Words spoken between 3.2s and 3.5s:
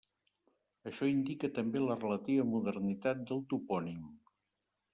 del